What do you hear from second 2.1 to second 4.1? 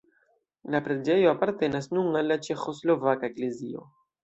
al la Ĉeĥoslovaka eklezio.